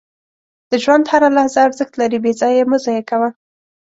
•د 0.69 0.71
ژوند 0.83 1.03
هره 1.11 1.29
لحظه 1.37 1.59
ارزښت 1.67 1.93
لري، 2.01 2.17
بې 2.23 2.31
ځایه 2.39 2.57
یې 2.59 2.65
مه 2.69 2.77
ضایع 2.85 3.03
کوه. 3.09 3.29